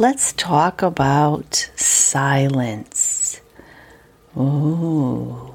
[0.00, 3.42] let's talk about silence.
[4.34, 5.54] Ooh.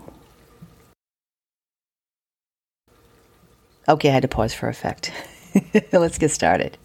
[3.89, 5.11] Okay, I had to pause for effect.
[5.91, 6.77] let's get started.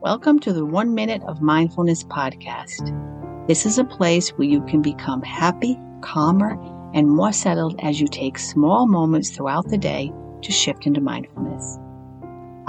[0.00, 3.46] Welcome to the One Minute of Mindfulness podcast.
[3.46, 6.58] This is a place where you can become happy, calmer,
[6.94, 10.10] and more settled as you take small moments throughout the day
[10.40, 11.78] to shift into mindfulness.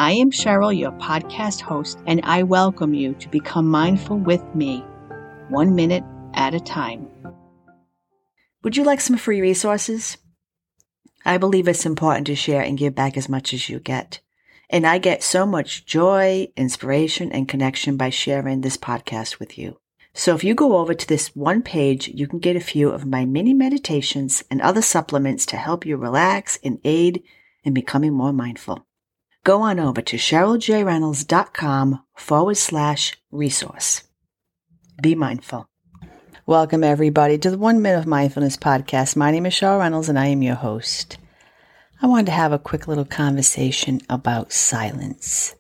[0.04, 4.84] I am Cheryl, your podcast host, and I welcome you to become mindful with me,
[5.48, 7.08] one minute at a time.
[8.64, 10.18] Would you like some free resources?
[11.24, 14.20] I believe it's important to share and give back as much as you get.
[14.70, 19.80] And I get so much joy, inspiration, and connection by sharing this podcast with you.
[20.14, 23.06] So if you go over to this one page, you can get a few of
[23.06, 27.24] my mini meditations and other supplements to help you relax and aid
[27.64, 28.86] in becoming more mindful
[29.44, 34.04] go on over to cheryljreynolds.com forward slash resource.
[35.02, 35.68] Be mindful.
[36.46, 39.16] Welcome, everybody, to the One Minute of Mindfulness podcast.
[39.16, 41.18] My name is Cheryl Reynolds, and I am your host.
[42.02, 45.56] I wanted to have a quick little conversation about silence,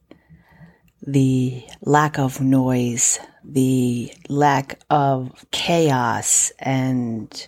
[1.05, 7.47] the lack of noise, the lack of chaos and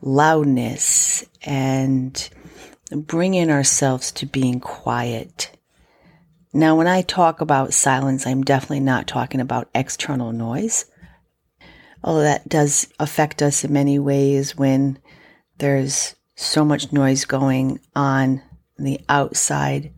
[0.00, 2.28] loudness and
[2.90, 5.45] bringing ourselves to being quiet.
[6.56, 10.86] Now, when I talk about silence, I'm definitely not talking about external noise,
[12.02, 14.98] although that does affect us in many ways when
[15.58, 18.40] there's so much noise going on
[18.78, 19.92] the outside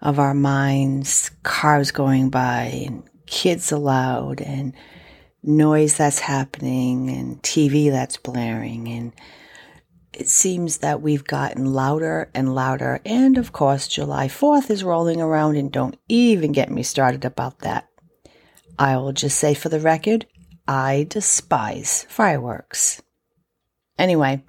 [0.00, 4.74] of our minds, cars going by, and kids aloud, and
[5.42, 9.12] noise that's happening, and TV that's blaring, and
[10.18, 13.00] it seems that we've gotten louder and louder.
[13.06, 17.60] And of course, July 4th is rolling around, and don't even get me started about
[17.60, 17.88] that.
[18.78, 20.26] I will just say for the record,
[20.66, 23.00] I despise fireworks.
[23.96, 24.42] Anyway,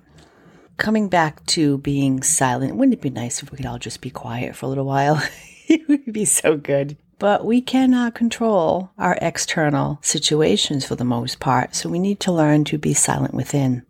[0.77, 4.09] coming back to being silent, wouldn't it be nice if we could all just be
[4.09, 5.21] quiet for a little while?
[5.67, 6.97] it would be so good.
[7.19, 12.31] But we cannot control our external situations for the most part, so we need to
[12.31, 13.85] learn to be silent within.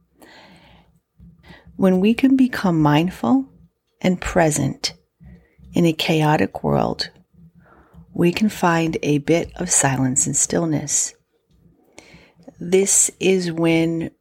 [1.79, 3.45] When we can become mindful
[4.01, 4.95] and present
[5.72, 7.09] in a chaotic world,
[8.13, 11.13] we can find a bit of silence and stillness.
[12.59, 14.12] This is when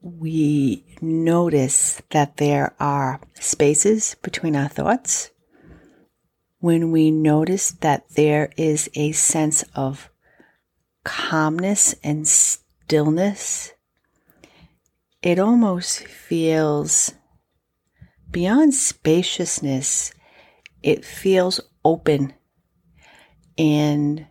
[0.00, 5.30] we notice that there are spaces between our thoughts,
[6.58, 10.10] when we notice that there is a sense of
[11.04, 13.73] calmness and stillness
[15.24, 17.14] it almost feels
[18.30, 20.12] beyond spaciousness,
[20.82, 22.34] it feels open
[23.56, 24.26] and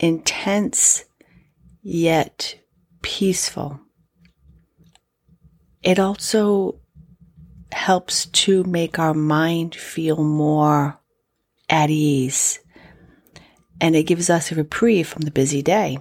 [0.00, 1.04] intense
[1.82, 2.56] yet
[3.00, 3.80] peaceful.
[5.84, 6.80] It also
[7.70, 10.98] helps to make our mind feel more
[11.68, 12.58] at ease
[13.80, 15.98] and it gives us a reprieve from the busy day.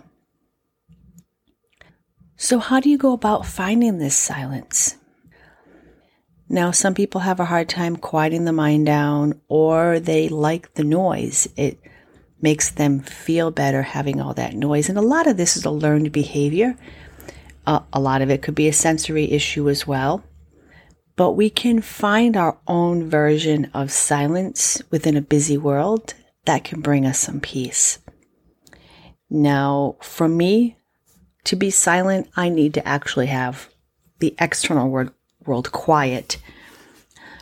[2.41, 4.95] So, how do you go about finding this silence?
[6.47, 10.85] Now, some people have a hard time quieting the mind down or they like the
[10.85, 11.49] noise.
[11.57, 11.81] It
[12.41, 14.87] makes them feel better having all that noise.
[14.87, 16.77] And a lot of this is a learned behavior.
[17.67, 20.23] Uh, a lot of it could be a sensory issue as well.
[21.17, 26.13] But we can find our own version of silence within a busy world
[26.45, 27.99] that can bring us some peace.
[29.29, 30.77] Now, for me,
[31.45, 33.69] to be silent, I need to actually have
[34.19, 35.11] the external world,
[35.45, 36.37] world quiet,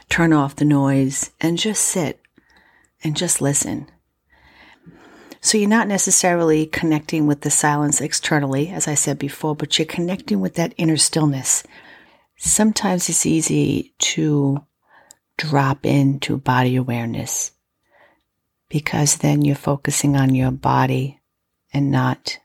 [0.10, 2.20] turn off the noise, and just sit
[3.04, 3.90] and just listen.
[5.42, 9.86] So you're not necessarily connecting with the silence externally, as I said before, but you're
[9.86, 11.64] connecting with that inner stillness.
[12.38, 14.64] Sometimes it's easy to
[15.38, 17.52] drop into body awareness
[18.70, 21.22] because then you're focusing on your body
[21.74, 22.40] and not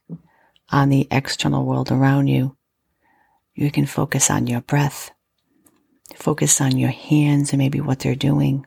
[0.72, 2.56] on the external world around you.
[3.54, 5.10] You can focus on your breath,
[6.16, 8.66] focus on your hands and maybe what they're doing.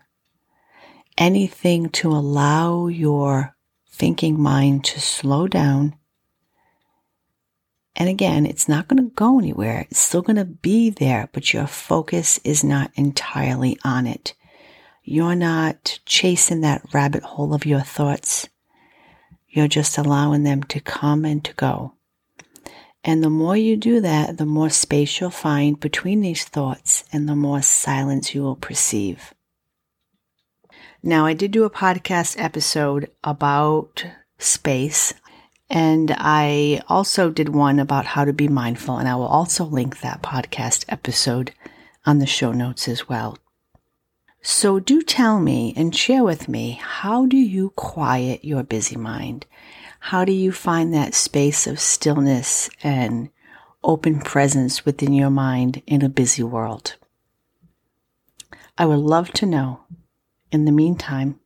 [1.18, 3.56] Anything to allow your
[3.90, 5.96] thinking mind to slow down.
[7.96, 9.88] And again, it's not going to go anywhere.
[9.90, 14.34] It's still going to be there, but your focus is not entirely on it.
[15.04, 18.50] You're not chasing that rabbit hole of your thoughts.
[19.48, 21.95] You're just allowing them to come and to go.
[23.08, 27.30] And the more you do that, the more space you'll find between these thoughts and
[27.30, 29.32] the more silence you will perceive.
[31.04, 34.04] Now, I did do a podcast episode about
[34.40, 35.14] space.
[35.70, 40.00] And I also did one about how to be mindful, and I will also link
[40.00, 41.54] that podcast episode
[42.06, 43.38] on the show notes as well.
[44.42, 49.48] So do tell me and share with me how do you quiet your busy mind?
[50.10, 53.32] How do you find that space of stillness and
[53.84, 56.96] open presence within your mind in a busy world?
[58.78, 59.80] I would love to know.
[60.52, 61.40] In the meantime,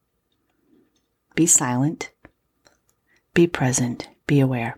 [1.36, 2.12] be silent,
[3.34, 4.78] be present, be aware.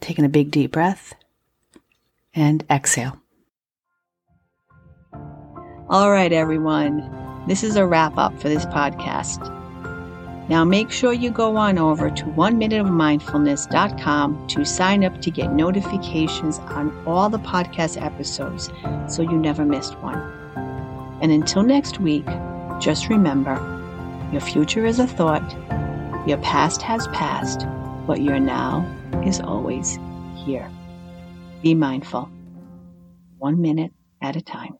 [0.00, 1.12] Taking a big deep breath
[2.34, 3.20] and exhale.
[5.90, 7.44] All right, everyone.
[7.46, 9.59] This is a wrap up for this podcast.
[10.50, 16.58] Now make sure you go on over to oneminuteofmindfulness.com to sign up to get notifications
[16.58, 18.68] on all the podcast episodes
[19.06, 20.18] so you never missed one.
[21.22, 22.26] And until next week,
[22.80, 23.54] just remember
[24.32, 25.48] your future is a thought,
[26.26, 27.64] your past has passed,
[28.04, 28.84] but your now
[29.24, 30.00] is always
[30.44, 30.68] here.
[31.62, 32.28] Be mindful,
[33.38, 34.79] one minute at a time.